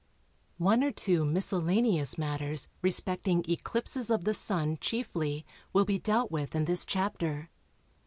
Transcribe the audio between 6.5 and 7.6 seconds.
in this chapter.